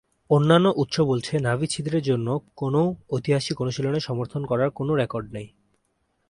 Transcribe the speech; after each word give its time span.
অন্যান্য 0.29 0.67
উৎস 0.75 0.95
বলছে 1.01 1.33
নাভি 1.39 1.67
ছিদ্রের 1.67 2.03
জন্য 2.03 2.27
কোনও 2.55 2.81
ঐতিহাসিক 3.09 3.55
অনুশীলনের 3.61 4.01
সমর্থন 4.01 4.41
করার 4.45 4.69
কোনও 4.69 4.93
রেকর্ড 4.95 5.27
নেই। 5.33 5.47